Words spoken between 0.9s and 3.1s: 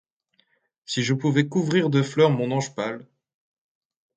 je pouvais couvrir de fleurs mon ange pâle!